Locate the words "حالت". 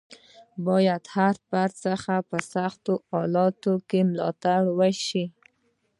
3.11-3.63